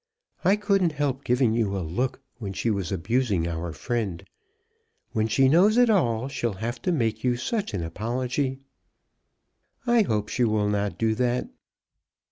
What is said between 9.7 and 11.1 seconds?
"I hope she will not